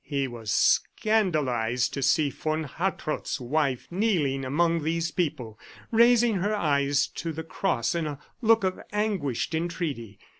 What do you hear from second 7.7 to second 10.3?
in a look of anguished entreaty.